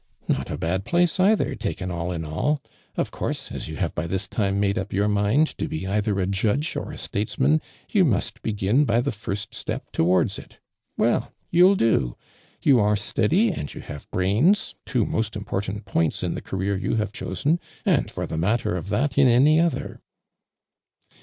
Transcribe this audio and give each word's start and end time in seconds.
"Not 0.27 0.49
a 0.49 0.57
bad 0.57 0.83
place, 0.83 1.19
either, 1.19 1.53
taken 1.53 1.91
all 1.91 2.11
in 2.11 2.25
all. 2.25 2.59
01 2.95 3.05
course, 3.11 3.51
as 3.51 3.67
you 3.67 3.75
have 3.75 3.93
by 3.93 4.07
this 4.07 4.27
time 4.27 4.59
made 4.59 4.75
up 4.75 4.91
your 4.91 5.07
mind 5.07 5.55
to 5.59 5.67
be 5.67 5.85
either 5.85 6.19
a 6.19 6.25
judge 6.25 6.75
or 6.75 6.91
a 6.91 6.97
states 6.97 7.37
man, 7.37 7.61
you 7.87 8.03
must 8.03 8.41
begin 8.41 8.83
by 8.83 8.99
the 8.99 9.11
first 9.11 9.53
step 9.53 9.91
to 9.91 10.03
war((s 10.03 10.39
it. 10.39 10.57
Well, 10.97 11.31
you'll 11.51 11.75
do. 11.75 12.17
You 12.63 12.79
arc 12.79 12.97
steady 12.97 13.51
and 13.51 13.71
you 13.71 13.81
have 13.81 14.09
brains, 14.09 14.73
two 14.87 15.05
most 15.05 15.35
important 15.35 15.85
]toints 15.85 16.23
in 16.23 16.33
the 16.33 16.41
career 16.41 16.75
you 16.75 16.95
have 16.95 17.13
chosen, 17.13 17.59
and 17.85 18.09
for 18.09 18.25
the 18.25 18.39
matter 18.39 18.75
of 18.75 18.89
that 18.89 19.19
in 19.19 19.27
any 19.27 19.59
other." 19.59 20.01